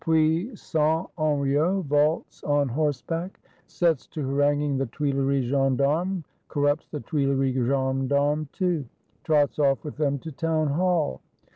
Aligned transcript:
Puissant 0.03 1.11
Henriot 1.15 1.85
vaults 1.85 2.43
on 2.43 2.67
horseback; 2.67 3.39
sets 3.67 4.07
to 4.07 4.27
haranguing 4.27 4.75
the 4.79 4.87
Tuileries 4.87 5.45
Gendarmes; 5.45 6.23
corrupts 6.47 6.87
the 6.87 7.01
Tuileries 7.01 7.53
Gendarmes, 7.67 8.47
too; 8.51 8.83
trots 9.23 9.59
off 9.59 9.83
with 9.83 9.97
them 9.97 10.17
to 10.17 10.31
Townhall. 10.31 11.21